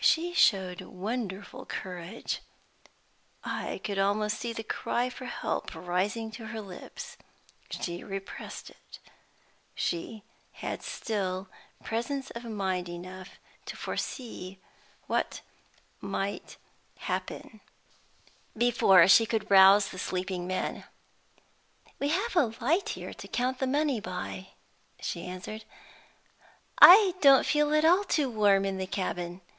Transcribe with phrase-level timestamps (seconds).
[0.00, 2.38] She showed wonderful courage.
[3.42, 7.16] I could almost see the cry for help rising to her lips.
[7.68, 9.00] She repressed it;
[9.74, 10.22] she
[10.52, 11.48] had still
[11.82, 14.58] presence of mind enough to foresee
[15.08, 15.40] what
[16.00, 16.56] might
[17.00, 17.60] happen
[18.56, 20.84] before she could rouse the sleeping men.
[21.98, 24.50] "We have a light here to count the money by,"
[25.00, 25.64] she answered.
[26.80, 29.40] "I don't feel at all too warm in the cabin.